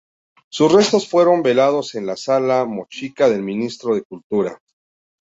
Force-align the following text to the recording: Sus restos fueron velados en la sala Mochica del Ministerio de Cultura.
Sus 0.49 0.73
restos 0.73 1.07
fueron 1.07 1.43
velados 1.43 1.93
en 1.93 2.07
la 2.07 2.17
sala 2.17 2.65
Mochica 2.65 3.29
del 3.29 3.43
Ministerio 3.43 3.97
de 3.97 4.01
Cultura. 4.03 4.59